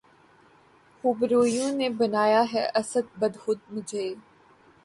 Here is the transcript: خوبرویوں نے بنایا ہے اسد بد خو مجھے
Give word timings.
خوبرویوں 1.03 1.71
نے 1.71 1.89
بنایا 1.99 2.43
ہے 2.53 2.63
اسد 2.75 3.05
بد 3.19 3.33
خو 3.41 3.51
مجھے 3.69 4.05